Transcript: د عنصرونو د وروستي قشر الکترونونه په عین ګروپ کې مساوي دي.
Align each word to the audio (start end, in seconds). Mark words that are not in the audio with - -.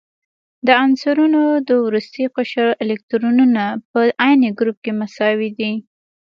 د 0.67 0.67
عنصرونو 0.83 1.41
د 1.67 1.69
وروستي 1.85 2.25
قشر 2.35 2.67
الکترونونه 2.83 3.63
په 3.91 3.99
عین 4.23 4.41
ګروپ 4.59 4.77
کې 4.83 4.91
مساوي 5.01 5.49
دي. 5.59 5.73